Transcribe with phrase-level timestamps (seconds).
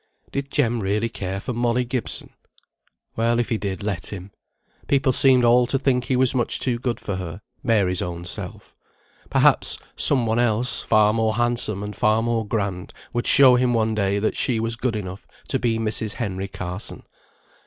[0.31, 2.31] Did Jem really care for Molly Gibson?
[3.15, 4.31] Well, if he did, let him.
[4.87, 8.75] People seemed all to think he was much too good for her (Mary's own self).
[9.29, 13.93] Perhaps some one else, far more handsome, and far more grand, would show him one
[13.93, 16.13] day that she was good enough to be Mrs.
[16.13, 17.03] Henry Carson.